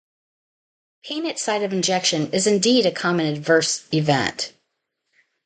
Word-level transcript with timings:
Pain 1.05 1.27
at 1.27 1.37
site 1.37 1.61
of 1.61 1.73
injection 1.73 2.33
is 2.33 2.47
indeed 2.47 2.87
a 2.87 2.91
common 2.91 3.27
adverse 3.27 3.87
event. 3.93 4.51